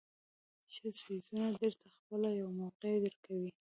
ښه 0.73 0.87
څیزونه 0.99 1.47
درته 1.61 1.87
خپله 1.95 2.29
یوه 2.39 2.53
موقع 2.61 2.91
درکوي. 3.03 3.51